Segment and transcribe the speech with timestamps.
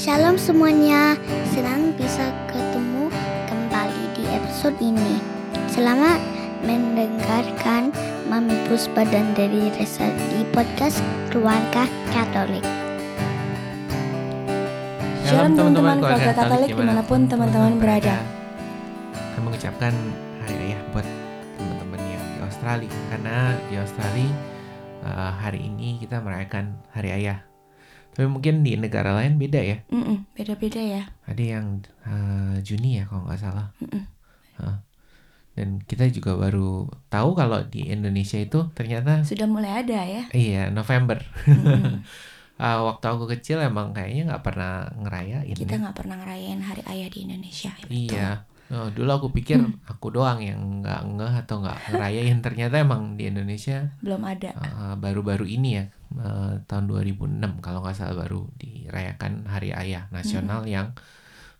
[0.00, 1.12] Shalom semuanya,
[1.52, 3.12] senang bisa ketemu
[3.52, 5.20] kembali di episode ini.
[5.68, 6.16] Selamat
[6.64, 7.92] mendengarkan
[8.32, 11.84] Mami Puspa dan dari Resa di podcast Keluarga
[12.16, 12.64] Katolik.
[15.28, 18.24] Shalom teman-teman keluarga Katolik di mana pun teman-teman berada.
[19.36, 19.92] Kami mengucapkan
[20.48, 21.04] hari ayah buat
[21.60, 24.32] teman-teman yang di Australia karena di Australia
[25.04, 27.49] uh, hari ini kita merayakan hari ayah.
[28.14, 29.78] Tapi mungkin di negara lain beda ya.
[30.34, 31.02] Beda-beda ya.
[31.28, 31.66] Ada yang
[32.04, 33.70] uh, Juni ya kalau nggak salah.
[33.80, 34.04] Mm-mm.
[34.60, 34.76] Uh,
[35.56, 40.24] dan kita juga baru tahu kalau di Indonesia itu ternyata Sudah mulai ada ya.
[40.34, 41.22] iya November.
[41.46, 42.02] Mm-mm.
[42.58, 45.56] Uh, waktu aku kecil emang kayaknya nggak pernah ngerayain.
[45.56, 45.80] Kita ya.
[45.86, 47.72] nggak pernah ngerayain Hari Ayah di Indonesia.
[47.86, 48.49] betul.
[48.70, 49.58] Oh, dulu aku pikir
[49.90, 52.38] aku doang yang nggak ngeh atau nggak ngerayain.
[52.38, 54.54] Ternyata emang di Indonesia Belum ada.
[54.54, 55.84] uh, baru-baru ini ya
[56.22, 60.94] uh, tahun 2006 kalau nggak salah baru dirayakan Hari Ayah Nasional yang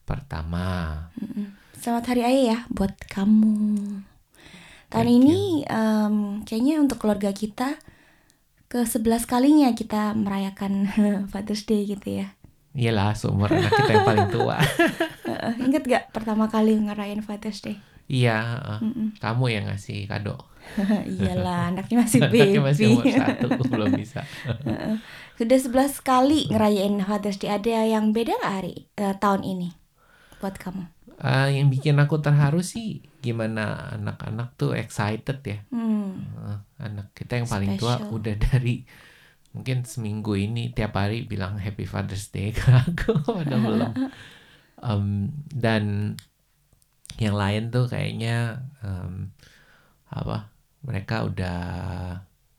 [0.06, 0.66] pertama.
[1.74, 3.54] Selamat Hari Ayah ya buat kamu.
[4.90, 7.78] Tahun Thank ini em, kayaknya untuk keluarga kita
[8.66, 10.90] ke 11 kalinya kita merayakan
[11.30, 12.34] Father's Day gitu ya.
[12.70, 14.56] Iyalah seumur anak kita yang paling tua.
[15.58, 17.78] Ingat gak pertama kali ngerayain Father's Day?
[18.10, 19.14] iya, uh, Mm-mm.
[19.22, 20.34] kamu yang ngasih kado.
[21.22, 22.42] Iyalah, anaknya masih baby.
[22.58, 24.20] Anaknya masih umur satu, belum bisa.
[25.38, 27.54] Sudah 11 kali ngerayain Father's Day.
[27.54, 29.68] Ada yang beda nggak hari eh, tahun ini
[30.42, 30.90] buat kamu?
[31.20, 35.62] Uh, yang bikin aku terharu sih gimana anak-anak tuh excited ya.
[35.70, 38.82] Hmm, Uh, anak kita yang paling tua udah dari
[39.54, 43.92] mungkin seminggu ini tiap hari bilang Happy Father's Day ke aku udah belum
[44.80, 46.16] Em, dan
[47.20, 49.28] yang lain tuh kayaknya em,
[50.10, 50.50] apa
[50.86, 51.58] mereka udah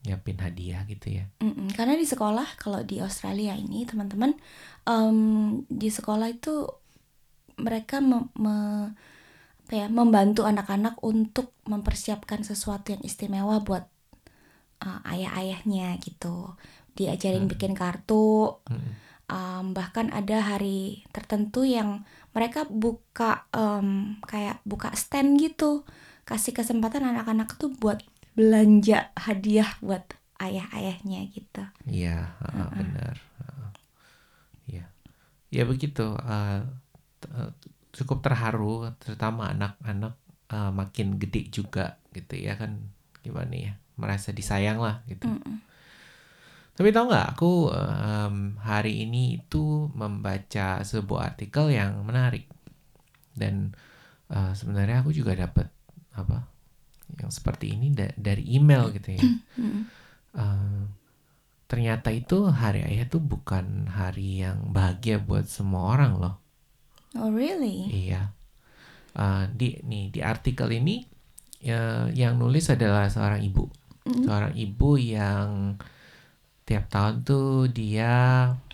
[0.06, 1.68] nyiapin hadiah gitu ya mm-mm.
[1.78, 4.32] Karena di sekolah kalau di Australia ini teman-teman
[4.88, 5.18] em,
[5.70, 6.68] di sekolah itu
[7.66, 8.92] mereka me- me-
[9.68, 13.86] apa ya, membantu anak-anak untuk mempersiapkan sesuatu yang istimewa buat
[14.84, 16.56] eh, ayah-ayahnya gitu.
[16.98, 17.52] Diajarin Hmm.
[17.52, 18.92] bikin kartu, Mm.
[19.32, 22.04] Um, bahkan ada hari tertentu yang
[22.36, 25.88] mereka buka um, kayak buka stand gitu
[26.28, 28.04] kasih kesempatan anak-anak tuh buat
[28.36, 30.04] belanja hadiah buat
[30.36, 33.16] ayah-ayahnya gitu Iya, uh, benar.
[33.40, 33.72] Uh,
[34.68, 34.86] Iya,
[35.48, 36.12] ya begitu.
[36.20, 36.68] Uh,
[37.96, 40.16] cukup terharu, terutama anak-anak
[40.52, 42.84] uh, makin gede juga gitu ya kan,
[43.24, 45.28] gimana ya, merasa disayang lah gitu.
[45.28, 45.71] Mm-mm.
[46.72, 52.48] Tapi tau nggak, aku um, hari ini itu membaca sebuah artikel yang menarik
[53.36, 53.76] dan
[54.28, 55.68] uh, sebenarnya aku juga dapat
[56.12, 56.48] apa
[57.20, 59.24] yang seperti ini da- dari email gitu ya.
[60.32, 60.88] Uh,
[61.68, 66.36] ternyata itu hari ayah tuh bukan hari yang bahagia buat semua orang loh.
[67.16, 68.32] oh really Iya.
[69.12, 71.04] Uh, di nih di artikel ini
[71.60, 73.68] ya, yang nulis adalah seorang ibu,
[74.02, 74.24] Mm.
[74.26, 75.78] seorang ibu yang
[76.72, 78.14] tiap tahun tuh dia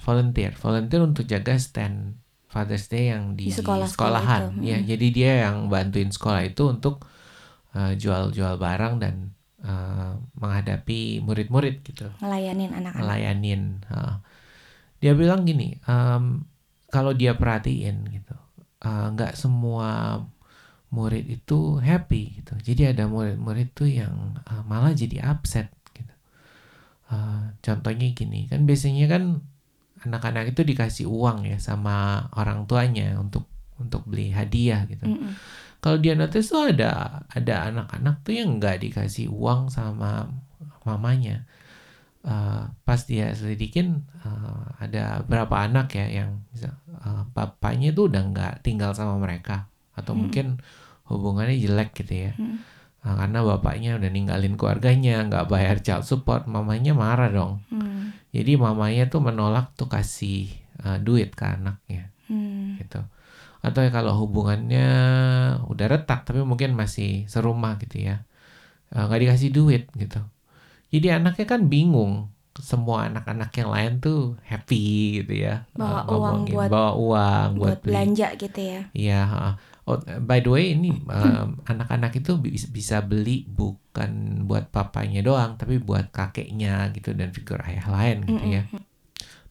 [0.05, 4.41] volunteer, volunteer untuk jaga stand Father's Day yang di, Di sekolah-sekolah sekolahan.
[4.61, 4.85] itu, Ya, mm.
[4.85, 7.09] jadi dia yang bantuin sekolah itu untuk
[7.73, 9.33] uh, jual-jual barang dan
[9.65, 13.61] uh, menghadapi murid-murid gitu ngelayanin anak-anak ngelayanin.
[13.89, 14.21] ha.
[14.97, 16.41] Dia bilang gini, em,
[16.89, 18.33] kalau dia perhatiin gitu,
[18.81, 20.23] eh, nggak semua
[20.89, 22.53] murid itu happy gitu.
[22.73, 25.69] Jadi ada murid-murid tuh yang eh, malah jadi upset
[27.07, 29.23] Eh, contohnya gini, kan biasanya kan
[30.03, 33.47] anak-anak itu dikasih uang ya sama orang tuanya untuk
[33.79, 35.31] untuk beli hadiah gitu Mm-mm.
[35.79, 40.28] kalau dia notice tuh ada ada anak-anak tuh yang nggak dikasih uang sama
[40.84, 41.47] mamanya
[42.28, 48.22] Eh, pas dia selidikin eh, ada berapa anak ya yang bisa eh, bapaknya tuh udah
[48.35, 50.28] nggak tinggal sama mereka atau Hmm.
[50.28, 50.47] mungkin
[51.07, 52.59] hubungannya jelek gitu ya Hmm.
[53.07, 57.63] Eh, karena bapaknya udah ninggalin keluarganya nggak bayar child support mamanya marah dong.
[57.72, 58.12] Hmm.
[58.28, 60.51] jadi mamanya tuh menolak tuh kasih
[60.84, 62.12] eh, duit ke anaknya.
[62.27, 62.75] Hmm.
[62.75, 63.00] gitu.
[63.63, 64.88] Atau ya kalau hubungannya
[65.65, 68.27] udah retak tapi mungkin masih serumah gitu ya.
[68.92, 70.19] Eh, nggak dikasih duit gitu.
[70.92, 72.27] Jadi anaknya kan bingung
[72.57, 74.83] semua anak-anak yang lain tuh happy
[75.21, 75.69] gitu ya.
[75.71, 77.88] Bawa Eh, uang ngomongin, buat- bawa uang buat, buat beli.
[77.94, 78.81] belanja gitu ya.
[78.92, 79.50] Iya, ha.
[79.88, 80.92] Oh by the way ini
[81.72, 87.60] anak-anak itu bi- bisa beli bukan buat papanya doang, tapi buat kakeknya gitu dan figur
[87.63, 88.63] ayah lain gitu ya.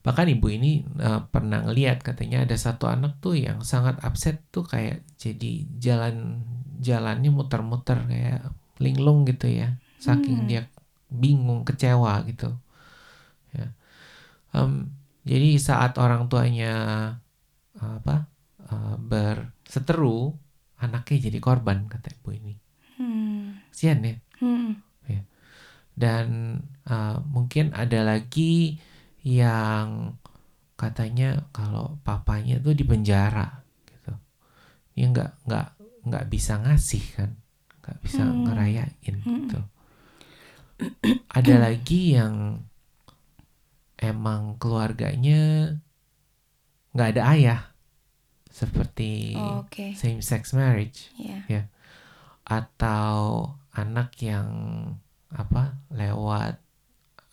[0.05, 4.63] Bahkan ibu ini eh, pernah ngeliat katanya ada satu anak tuh yang sangat upset tuh
[4.63, 6.45] kayak jadi jalan
[6.79, 10.49] jalannya muter-muter kayak linglung gitu ya, saking Hmm.
[10.49, 10.61] dia
[11.09, 12.53] bingung kecewa gitu.
[13.57, 13.73] Ya.
[14.55, 14.91] Em,
[15.27, 16.73] jadi saat orang tuanya
[17.77, 18.25] apa
[18.71, 20.35] uh, berseteru
[20.77, 22.53] anaknya jadi korban kata ibu ini
[22.97, 23.61] Hmm.
[23.69, 24.81] sian ya Hmm.
[25.97, 26.27] dan
[26.85, 28.77] uh, mungkin ada lagi
[29.25, 30.13] yang
[30.77, 34.13] katanya kalau papanya tuh di penjara gitu
[34.93, 35.67] dia nggak nggak
[36.05, 37.31] nggak bisa ngasih kan
[37.81, 38.45] nggak bisa Hmm.
[38.45, 39.49] ngerayain Hmm.
[39.49, 39.59] gitu
[41.33, 42.61] ada lagi yang
[43.97, 45.73] emang keluarganya
[46.93, 47.59] nggak ada ayah
[48.57, 49.93] seperti Oh, Oke.
[49.93, 51.69] same sex marriage Ya.
[52.41, 54.49] atau anak yang
[55.29, 56.57] apa lewat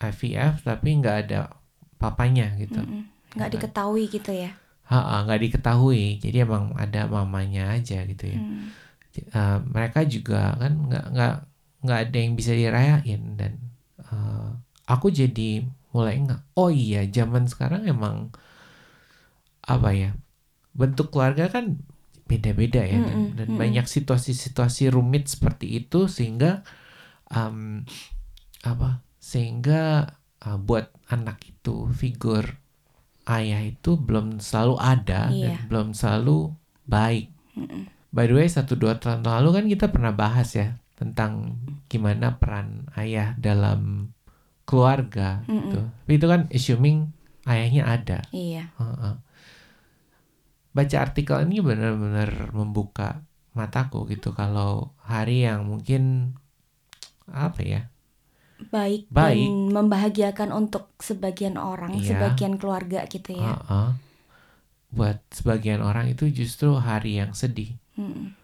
[0.02, 1.48] IVF tapi nggak ada
[1.96, 2.84] papanya gitu.
[3.32, 4.52] Nggak diketahui gitu ya.
[4.90, 8.68] Nggak diketahui jadi emang ada mamanya aja gitu ya Hmm.
[9.14, 11.34] Eh, mereka juga kan nggak nggak
[11.86, 13.52] nggak ada yang bisa dirayain dan
[14.02, 14.48] eh,
[14.84, 15.62] aku jadi
[15.94, 18.34] mulai nggak oh iya zaman sekarang emang
[19.64, 20.10] apa ya
[20.74, 21.78] bentuk keluarga kan
[22.24, 23.60] beda-beda ya dan, Mm-mm, dan mm-mm.
[23.60, 26.64] banyak situasi-situasi rumit seperti itu sehingga
[27.30, 27.84] em,
[28.64, 32.58] apa sehingga eh, buat anak itu figur
[33.24, 35.58] ayah itu belum selalu ada dan Iya.
[35.68, 36.52] belum selalu
[36.84, 37.86] baik Mm-mm.
[38.14, 41.58] By the way, satu dua tahun lalu kan kita pernah bahas ya tentang
[41.90, 44.10] gimana peran ayah dalam
[44.64, 45.70] keluarga Mm-mm.
[45.70, 45.80] gitu.
[45.82, 47.10] Tapi itu kan assuming
[47.44, 48.18] ayahnya ada.
[48.30, 48.70] Iya.
[48.78, 49.14] Heeh.
[50.74, 53.22] Baca artikel ini benar-benar membuka
[53.54, 56.34] mataku gitu kalau hari yang mungkin
[57.30, 57.82] apa ya?
[58.70, 59.38] Baik, Baik.
[59.38, 62.16] dan membahagiakan untuk sebagian orang, Iya.
[62.16, 63.54] sebagian keluarga gitu ya.
[63.54, 63.88] Heeh.
[64.94, 67.74] Buat sebagian orang itu justru hari yang sedih.
[67.98, 68.34] Mm-mm.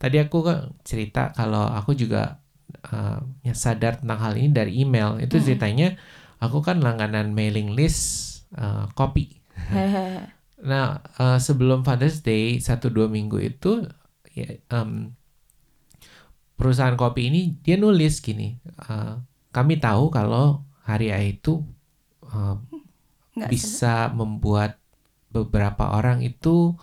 [0.00, 2.40] Tadi aku kan cerita kalau aku juga
[2.88, 3.20] uh,
[3.52, 5.20] sadar tentang hal ini dari email.
[5.20, 5.46] Itu Mm-mm.
[5.46, 5.88] ceritanya
[6.40, 8.00] aku kan langganan mailing list
[8.56, 9.36] uh, kopi.
[10.68, 13.68] Nah uh, sebelum Father's Day satu dua minggu itu
[14.36, 14.46] ya,
[14.76, 15.16] um,
[16.58, 18.60] perusahaan kopi ini dia nulis gini.
[18.88, 19.20] uh,
[19.50, 21.64] kami tahu kalau hari ayah itu
[22.30, 22.56] uh,
[23.36, 24.78] Nggak bisa membuat
[25.34, 26.76] beberapa orang itu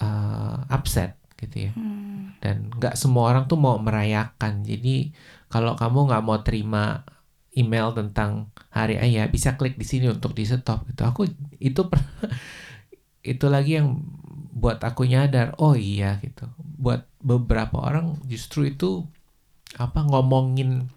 [0.00, 2.36] uh, upset gitu ya Hmm.
[2.42, 5.10] dan nggak semua orang tuh mau merayakan jadi
[5.52, 7.02] kalau kamu nggak mau terima
[7.52, 11.28] email tentang hari ayah bisa klik di sini untuk di stop gitu aku
[11.60, 12.32] itu per-
[13.22, 14.02] itu lagi yang
[14.52, 19.06] buat aku nyadar oh iya gitu buat beberapa orang justru itu
[19.78, 20.90] apa ngomongin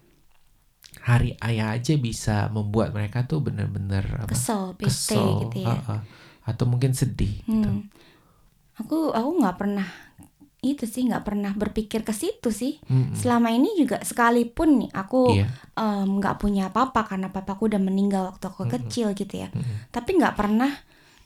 [1.06, 5.78] hari ayah aja bisa membuat mereka tuh bener-bener apa kesel, bete kesel gitu ya.
[5.78, 6.00] uh-uh.
[6.44, 7.88] atau mungkin sedih gitu Hmm.
[8.76, 9.88] Aku aku nggak pernah
[10.74, 12.82] itu sih nggak pernah berpikir ke situ sih.
[12.90, 13.14] Mm-mm.
[13.14, 15.46] Selama ini juga sekalipun nih aku iya
[16.06, 18.74] nggak punya papa karena papaku udah meninggal waktu aku Mm-mm.
[18.88, 19.48] kecil gitu ya.
[19.52, 19.92] Mm-mm.
[19.92, 20.72] Tapi nggak pernah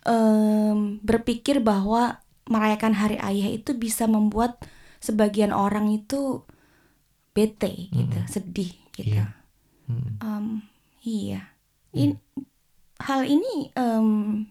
[0.04, 2.19] em, berpikir bahwa
[2.50, 4.58] merayakan hari ayah itu bisa membuat
[4.98, 6.42] sebagian orang itu
[7.31, 9.22] bete gitu, sedih gitu.
[9.22, 9.38] Iya.
[9.87, 10.19] Mm-mm.
[10.19, 10.46] Em,
[11.06, 11.54] iya.
[11.94, 12.19] In-
[13.00, 14.44] hal ini em,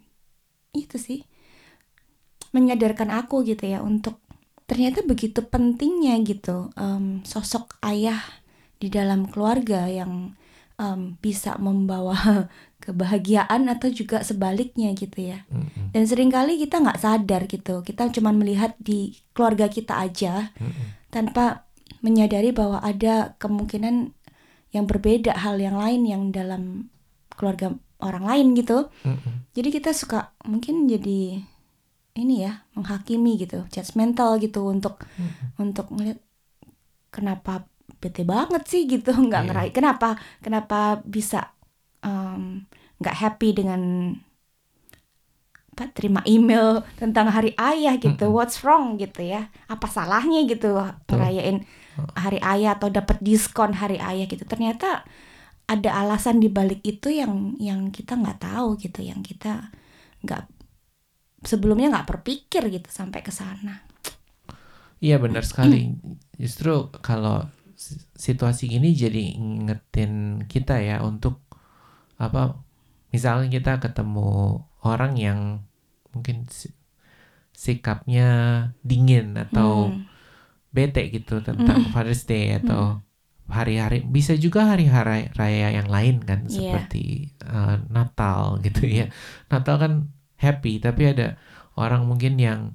[0.74, 1.28] itu sih
[2.56, 4.18] menyadarkan aku gitu ya untuk
[4.70, 8.22] ternyata begitu pentingnya gitu em, sosok ayah
[8.78, 10.38] di dalam keluarga yang
[10.78, 12.46] em, bisa membawa
[12.86, 15.44] kebahagiaan atau juga sebaliknya gitu ya.
[15.52, 15.92] Mm-mm.
[15.92, 21.12] Dan sering kali kita nggak sadar gitu, kita cuma melihat di keluarga kita aja Mm-mm.
[21.12, 21.68] tanpa
[22.00, 24.16] menyadari bahwa ada kemungkinan
[24.72, 26.94] yang berbeda hal yang lain yang dalam
[27.36, 28.88] keluarga orang lain gitu.
[29.04, 29.50] Mm-mm.
[29.52, 31.44] Jadi kita suka mungkin jadi
[32.24, 34.94] ini ya menghakimi gitu, judgmental gitu untuk
[35.64, 36.20] untuk melihat
[37.16, 37.52] kenapa
[38.02, 39.48] bete banget sih gitu nggak Iya.
[39.48, 40.08] ngerai kenapa
[40.46, 40.78] kenapa
[41.16, 41.38] bisa
[43.00, 43.82] nggak happy dengan
[45.74, 48.36] apa terima email tentang hari ayah gitu Mm-mm.
[48.36, 50.76] what's wrong gitu ya apa salahnya gitu
[51.08, 51.64] ngerayain
[52.20, 55.08] hari ayah atau dapat diskon hari ayah gitu ternyata
[55.70, 59.72] ada alasan di balik itu yang yang kita nggak tahu gitu yang kita
[60.26, 60.44] nggak
[61.50, 63.82] sebelumnya nggak berpikir gitu sampai ke sana
[65.00, 65.96] Iya benar sekali.
[66.36, 67.48] Justru kalau
[67.80, 71.40] si- situasi ini jadi ngingetin kita ya untuk
[72.20, 72.60] apa?
[73.16, 75.40] Misalnya kita ketemu orang yang
[76.12, 76.76] mungkin si-
[77.56, 78.28] sikapnya
[78.84, 80.04] dingin atau Hmm.
[80.76, 83.00] bete gitu tentang Father's Day atau
[83.48, 86.52] hari-hari bisa juga hari-hari raya yang lain kan Iya.
[86.52, 89.08] seperti uh, Natal gitu ya.
[89.48, 89.94] Natal kan
[90.40, 91.36] happy tapi ada
[91.76, 92.72] orang mungkin yang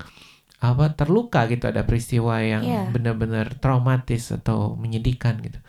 [0.60, 2.82] apa terluka gitu ada peristiwa yang Iya.
[2.88, 5.60] benar-benar traumatis atau menyedihkan gitu.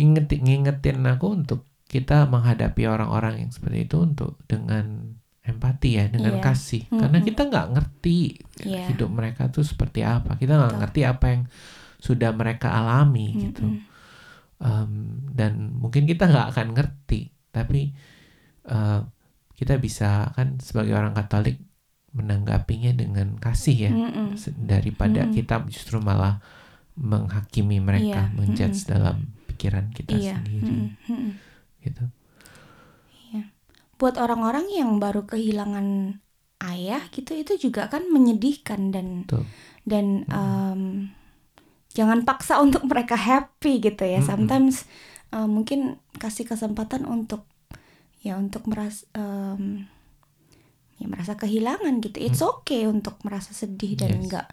[0.00, 6.40] Ingetin ngingetin aku untuk kita menghadapi orang-orang yang seperti itu untuk dengan empati ya dengan
[6.40, 6.44] Iya.
[6.44, 7.28] kasih karena Mm-mm.
[7.28, 8.18] kita nggak ngerti
[8.64, 8.92] Iya.
[8.92, 11.42] hidup mereka tuh seperti apa kita nggak ngerti apa yang
[11.98, 13.84] sudah mereka alami gitu Mm-mm.
[14.58, 17.94] Um, dan mungkin kita nggak akan ngerti tapi
[18.66, 19.06] uh,
[19.58, 21.56] kita bisa kan sebagai orang Katolik
[22.18, 24.26] menanggapinya dengan kasih ya Mm-mm.
[24.42, 25.34] Se- daripada Mm-mm.
[25.36, 26.34] kita justru malah
[26.98, 28.92] menghakimi mereka Iya, menjudge mm-mm.
[28.92, 29.16] dalam
[29.50, 30.34] pikiran kita Iya.
[30.36, 30.88] sendiri Mm-mm.
[31.10, 31.32] Mm-mm.
[31.84, 32.04] gitu
[33.98, 35.86] buat orang-orang yang baru kehilangan
[36.62, 39.44] ayah gitu itu juga kan menyedihkan dan Betul.
[39.86, 40.82] dan em,
[41.96, 44.28] jangan paksa untuk mereka happy gitu ya Mm-mm.
[44.30, 44.86] sometimes
[45.34, 47.46] em, mungkin kasih kesempatan untuk
[48.18, 49.86] ya untuk meras em,
[50.98, 54.18] ya merasa kehilangan gitu it's okay untuk merasa sedih dan Mm.
[54.18, 54.26] Yes.
[54.26, 54.48] nggak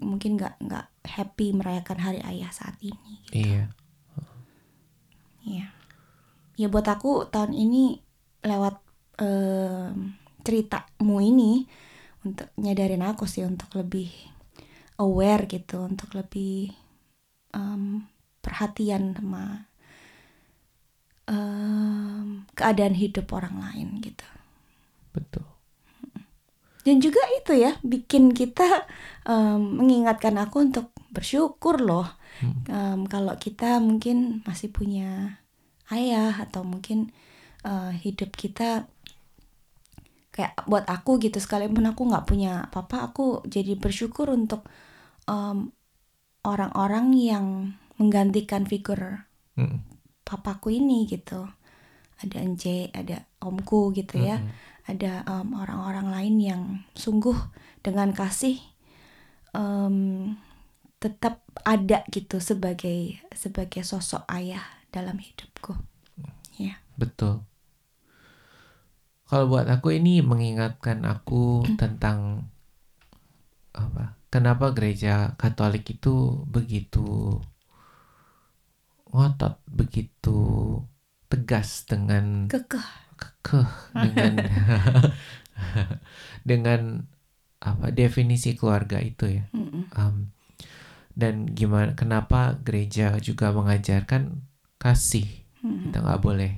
[0.00, 3.34] mungkin nggak nggak happy merayakan hari ayah saat ini gitu.
[3.46, 3.64] iya
[5.40, 5.72] Iya.
[6.60, 7.96] Ya buat aku tahun ini
[8.44, 8.76] lewat
[9.16, 10.12] em,
[10.44, 11.64] ceritamu ini
[12.20, 14.12] untuk nyadarin aku sih untuk lebih
[15.00, 16.76] aware gitu, untuk lebih
[17.56, 18.04] em,
[18.44, 19.69] perhatian sama
[21.30, 24.26] em, keadaan hidup orang lain gitu.
[25.14, 25.46] betul
[26.80, 28.88] Dan juga itu ya bikin kita
[29.28, 32.08] em, mengingatkan aku untuk bersyukur loh.
[32.40, 32.56] Hmm.
[32.66, 35.40] Em, kalau kita mungkin masih punya
[35.92, 37.12] ayah atau mungkin
[37.66, 38.88] eh, hidup kita
[40.30, 44.64] kayak buat aku gitu sekalipun aku nggak punya papa aku jadi bersyukur untuk
[45.28, 45.74] em,
[46.46, 47.46] orang-orang yang
[48.00, 49.26] menggantikan figur
[49.58, 49.99] Mm-mm.
[50.30, 51.40] Papaku ini gitu
[52.22, 53.16] ada Ence ada
[53.48, 54.52] omku gitu ya Mm-mm.
[54.90, 56.62] ada em, orang-orang lain yang
[57.04, 57.36] sungguh
[57.86, 58.56] dengan kasih
[59.54, 59.96] em,
[61.00, 65.72] tetap ada gitu sebagai sebagai sosok ayah dalam hidupku
[66.60, 67.42] ya Betul.
[69.28, 71.44] Kalau buat aku ini mengingatkan aku
[71.80, 72.18] tentang
[73.84, 74.04] apa?
[74.32, 76.10] Kenapa gereja Katolik itu
[76.54, 76.98] begitu
[79.10, 80.38] ngotot, begitu
[81.30, 84.34] tegas dengan kekeh kekeh dengan
[86.50, 86.80] dengan
[87.60, 89.44] apa definisi keluarga itu ya.
[89.94, 90.32] Um,
[91.14, 94.40] dan gimana kenapa gereja juga mengajarkan
[94.80, 95.26] kasih
[95.60, 95.90] Mm-mm.
[95.92, 96.52] kita nggak boleh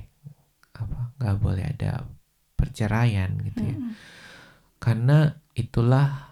[0.73, 2.07] apa nggak boleh ada
[2.55, 3.93] perceraian gitu ya Mm-mm.
[4.79, 6.31] karena itulah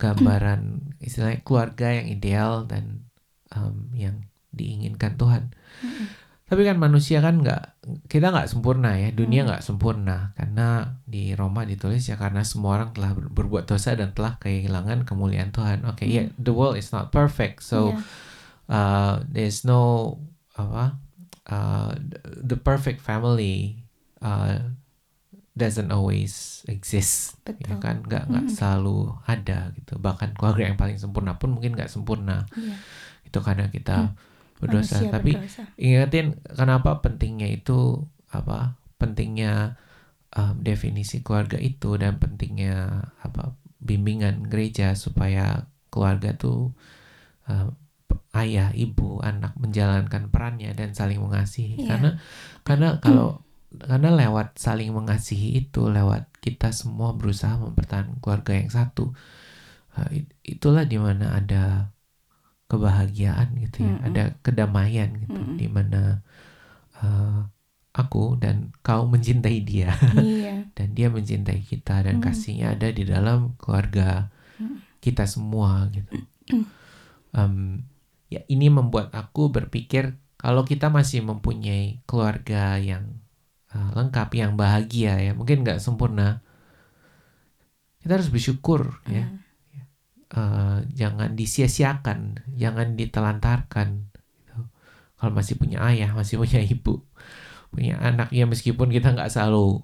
[0.00, 3.10] gambaran istilahnya keluarga yang ideal dan
[3.52, 4.22] um, yang
[4.56, 5.52] diinginkan Tuhan
[5.84, 6.06] Mm-mm.
[6.46, 7.62] tapi kan manusia kan nggak
[8.06, 12.90] kita nggak sempurna ya dunia nggak sempurna karena di Roma ditulis ya karena semua orang
[12.90, 17.10] telah ber- berbuat dosa dan telah kehilangan kemuliaan Tuhan oke yeah the world is not
[17.10, 17.98] perfect so Iya.
[18.70, 20.14] uh, there's no
[20.54, 20.96] apa
[21.46, 21.92] uh,
[22.40, 23.82] the perfect family
[24.22, 24.70] uh,
[25.52, 27.78] doesn't always exist ya Betul.
[27.80, 28.54] kan nggak nggak Mm.
[28.54, 32.76] selalu ada gitu bahkan keluarga yang paling sempurna pun mungkin nggak sempurna Iya.
[33.24, 34.14] itu karena kita
[34.56, 35.62] berdosa Manusia tapi berdosa.
[35.76, 39.76] ingetin kenapa pentingnya itu apa pentingnya
[40.32, 46.72] um, definisi keluarga itu dan pentingnya apa bimbingan gereja supaya keluarga tuh
[47.46, 47.70] uh,
[48.08, 51.88] p- ayah ibu anak menjalankan perannya dan saling mengasihi Iya.
[51.88, 52.10] karena
[52.64, 53.44] karena kalau
[53.76, 59.12] karena lewat saling mengasihi itu lewat kita semua berusaha mempertahankan keluarga yang satu
[59.96, 61.92] uh, it- itulah di mana ada
[62.66, 64.06] kebahagiaan gitu ya Mm-mm.
[64.10, 65.56] ada kedamaian gitu Mm-mm.
[65.58, 66.20] di mana
[66.98, 67.46] uh,
[67.96, 72.24] aku dan kau mencintai dia iya dan dia mencintai kita dan Mm.
[72.26, 74.82] kasihnya ada di dalam keluarga Mm.
[75.00, 76.10] kita semua gitu
[76.50, 76.64] Mm.
[77.36, 77.84] Em,
[78.32, 83.20] ya ini membuat aku berpikir kalau kita masih mempunyai keluarga yang
[83.70, 86.40] uh, lengkap yang bahagia ya mungkin nggak sempurna
[88.00, 89.26] kita harus bersyukur ya
[90.26, 94.10] Eh, jangan disia-siakan, jangan ditelantarkan.
[94.10, 94.58] gitu.
[95.18, 97.06] Kalau masih punya ayah, masih punya ibu,
[97.74, 99.82] punya anak ya meskipun kita nggak selalu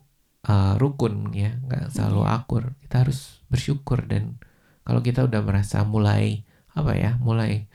[0.48, 4.38] eh, rukun ya, nggak selalu akur, kita harus bersyukur dan
[4.86, 6.42] kalau kita udah merasa mulai
[6.74, 7.70] apa ya, mulai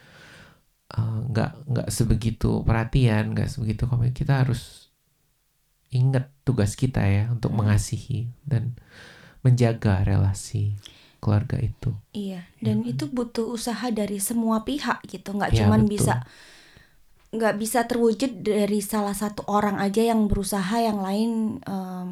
[0.95, 4.91] eh, nggak nggak sebegitu perhatian, nggak sebegitu komen, kita harus
[5.91, 7.63] ingat tugas kita ya untuk Hmm.
[7.63, 8.75] mengasihi dan
[9.45, 10.75] menjaga relasi
[11.23, 11.91] keluarga itu.
[12.15, 15.93] Iya, dan itu butuh usaha dari semua pihak gitu, nggak Iya, cuman betul.
[15.97, 16.13] bisa
[17.27, 22.09] nggak bisa terwujud dari salah satu orang aja yang berusaha, yang lain em,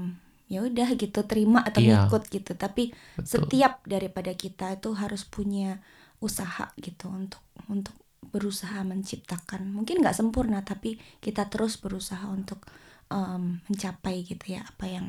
[0.51, 2.05] ya udah gitu terima atau Iya.
[2.05, 2.51] ngikut gitu.
[2.59, 3.25] Tapi Betul.
[3.25, 5.79] setiap daripada kita itu harus punya
[6.19, 7.95] usaha gitu untuk untuk
[8.33, 9.71] berusaha menciptakan.
[9.71, 12.59] Mungkin nggak sempurna, tapi kita terus berusaha untuk
[13.07, 15.07] em, mencapai gitu ya apa yang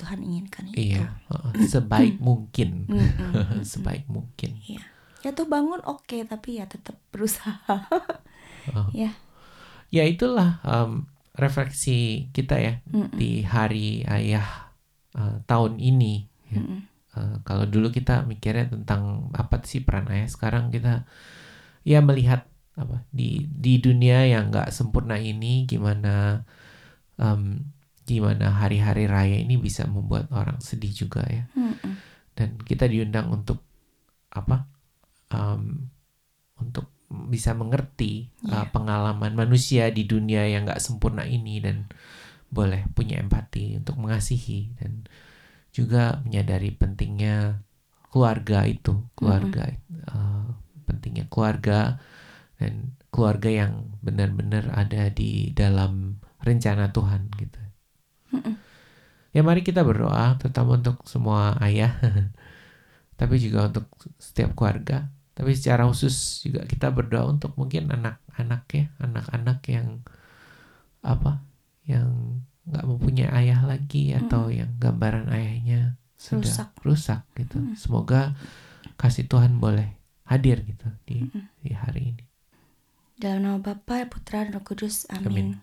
[0.00, 0.96] Tuhan inginkan itu.
[0.96, 1.20] Iya,
[1.68, 3.60] sebaik mungkin, Mm-mm.
[3.60, 4.56] sebaik mungkin.
[4.64, 4.80] Iya.
[5.20, 7.60] Ya tuh bangun oke, tapi ya tetap berusaha.
[8.72, 8.88] Oh.
[8.96, 9.12] ya.
[9.92, 11.04] Ya itulah um,
[11.36, 13.12] refleksi kita ya Mm-mm.
[13.12, 14.72] di hari ayah
[15.12, 16.24] uh, tahun ini.
[16.48, 16.60] ya.
[17.10, 21.04] Uh, kalau dulu kita mikirnya tentang apa sih peran ayah, sekarang kita
[21.84, 22.46] ya melihat
[22.78, 26.46] apa di di dunia yang nggak sempurna ini gimana
[27.18, 27.66] um,
[28.10, 31.46] gimana hari-hari raya ini bisa membuat orang sedih juga ya.
[31.54, 31.94] Mm-mm.
[32.34, 33.60] dan kita diundang untuk
[34.32, 34.64] apa
[35.30, 35.90] um,
[36.56, 38.70] untuk bisa mengerti uh, Iya.
[38.70, 41.90] pengalaman manusia di dunia yang nggak sempurna ini dan
[42.50, 45.06] boleh punya empati untuk mengasihi dan
[45.70, 47.62] juga menyadari pentingnya
[48.10, 49.70] keluarga itu keluarga
[50.10, 50.50] uh,
[50.86, 52.02] pentingnya keluarga
[52.58, 57.58] dan keluarga yang benar-benar ada di dalam rencana Tuhan gitu
[58.34, 58.56] Mm-mm.
[59.30, 61.94] Ya mari kita berdoa terutama untuk semua ayah
[63.20, 63.86] tapi juga untuk
[64.18, 69.88] setiap keluarga tapi secara khusus juga kita berdoa untuk mungkin anak-anak ya anak-anak yang
[71.00, 71.40] apa
[71.88, 72.08] yang
[72.68, 76.68] nggak mempunyai ayah lagi atau yang gambaran ayahnya sudah Rusak.
[76.84, 77.74] rusak, gitu Mm.
[77.76, 78.36] semoga
[79.00, 79.88] kasih Tuhan boleh
[80.28, 81.48] hadir gitu di Mm-mm.
[81.64, 82.24] di hari ini
[83.22, 84.96] Dalam nama Bapa, Putra, dan Roh Kudus.
[85.16, 85.54] Amin.
[85.54, 85.60] Amin.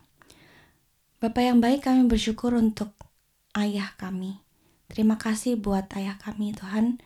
[1.18, 2.94] Bapak yang baik, kami bersyukur untuk
[3.58, 4.38] ayah kami.
[4.86, 7.02] Terima kasih buat ayah kami, Tuhan.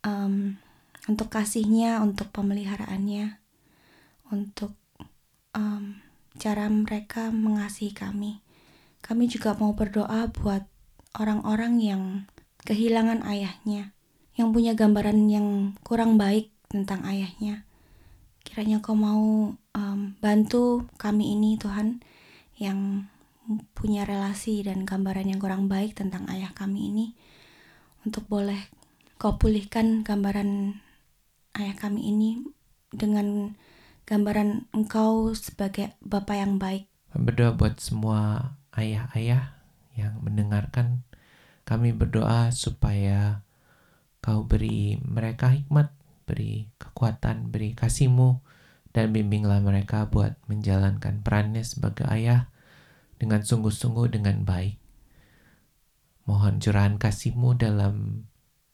[0.00, 0.56] Em,
[1.04, 3.36] untuk kasihnya, untuk pemeliharaannya,
[4.32, 4.72] untuk
[5.52, 6.00] em,
[6.40, 8.40] cara mereka mengasihi kami.
[9.04, 10.64] Kami juga mau berdoa buat
[11.20, 12.04] orang-orang yang
[12.64, 13.92] kehilangan ayahnya,
[14.40, 17.68] yang punya gambaran yang kurang baik tentang ayahnya.
[18.40, 22.00] Kiranya kau mau em, bantu kami ini Tuhan
[22.56, 23.04] yang
[23.74, 27.06] punya relasi dan gambaran yang kurang baik tentang ayah kami ini
[28.04, 28.58] untuk boleh
[29.20, 30.80] kau pulihkan gambaran
[31.58, 32.40] ayah kami ini
[32.90, 33.56] dengan
[34.08, 36.90] gambaran engkau sebagai Bapa yang baik.
[37.14, 39.54] berdoa buat semua ayah-ayah
[39.94, 41.06] yang mendengarkan.
[41.66, 43.46] Kami berdoa supaya
[44.18, 45.94] kau beri mereka hikmat,
[46.26, 48.42] beri kekuatan, beri kasihmu,
[48.90, 52.50] dan bimbinglah mereka buat menjalankan perannya sebagai ayah
[53.20, 54.80] dengan sungguh-sungguh dengan baik.
[56.24, 58.24] Mohon curahan kasihmu dalam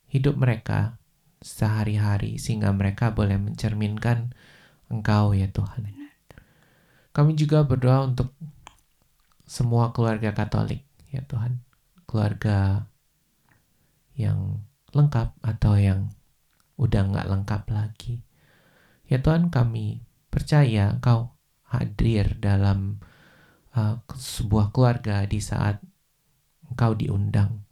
[0.07, 1.03] hidup mereka
[1.43, 4.31] sehari-hari sehingga mereka boleh mencerminkan
[4.87, 5.91] Engkau ya Tuhan.
[7.11, 8.31] Kami juga berdoa untuk
[9.43, 11.65] semua keluarga Katolik ya Tuhan,
[12.07, 12.87] keluarga
[14.15, 14.63] yang
[14.95, 16.15] lengkap atau yang
[16.79, 18.23] udah nggak lengkap lagi.
[19.11, 21.35] Ya Tuhan kami percaya Engkau
[21.67, 23.03] hadir dalam
[23.77, 25.79] uh, sebuah keluarga di saat
[26.67, 27.63] Engkau diundang.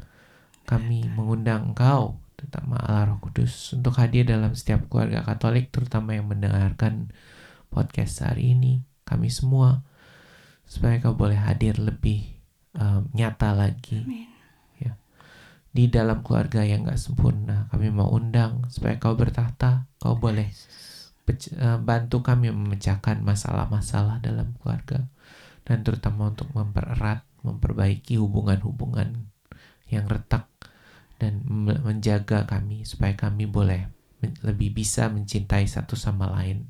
[0.65, 6.31] Kami mengundang Engkau, terutama Allah Roh Kudus, untuk hadir dalam setiap keluarga Katolik, terutama yang
[6.31, 7.11] mendengarkan
[7.73, 8.87] podcast hari ini.
[9.05, 9.85] Kami semua,
[10.65, 12.25] supaya Kau boleh hadir lebih
[12.79, 14.31] um, nyata lagi Amin.
[14.81, 14.97] ya.
[15.75, 17.69] di dalam keluarga yang gak sempurna.
[17.69, 20.49] Kami mau undang supaya Kau bertahta, Kau boleh
[21.29, 25.13] eh, bantu kami memecahkan masalah-masalah dalam keluarga
[25.65, 29.29] dan terutama untuk mempererat, memperbaiki hubungan-hubungan
[29.89, 30.49] yang retak
[31.21, 33.89] dan me- menjaga kami supaya kami boleh
[34.41, 36.69] lebih bisa mencintai satu sama lain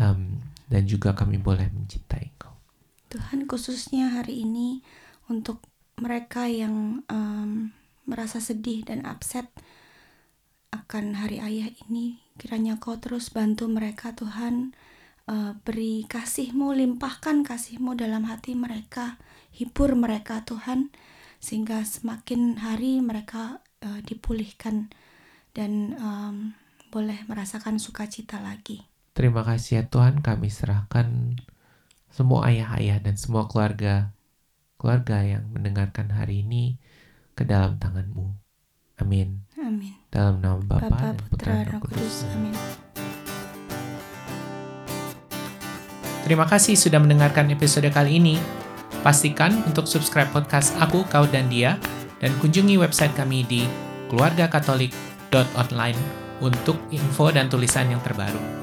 [0.00, 0.40] Em,
[0.72, 2.56] dan juga kami boleh mencintai Engkau.
[3.12, 4.80] Tuhan khususnya hari ini
[5.28, 5.60] untuk
[6.00, 7.76] mereka yang em,
[8.08, 9.52] merasa sedih dan upset
[10.72, 14.72] akan hari ayah ini kiranya kau terus bantu mereka Tuhan
[15.32, 19.16] Eh, beri kasihmu limpahkan kasihmu dalam hati mereka
[19.48, 20.92] hibur mereka Tuhan
[21.40, 24.92] sehingga semakin hari mereka eh, dipulihkan
[25.56, 26.36] dan em,
[26.92, 28.84] boleh merasakan sukacita lagi
[29.16, 31.40] Terima kasih ya Tuhan, kami serahkan
[32.12, 34.12] semua ayah-ayah dan semua keluarga
[34.76, 36.76] keluarga yang mendengarkan hari ini
[37.32, 38.36] ke dalam tangan-Mu.
[39.00, 39.48] Amin.
[39.56, 42.28] amin Dalam nama Bapa Bapa dan Putra dan Roh Kudus.
[42.36, 42.91] amin
[46.22, 48.38] Terima kasih sudah mendengarkan episode kali ini.
[49.02, 51.74] Pastikan untuk subscribe podcast Aku, Kau, dan Dia,
[52.22, 53.66] dan kunjungi website kami di
[54.06, 55.98] keluargakatolik.online
[56.38, 58.61] untuk info dan tulisan yang terbaru.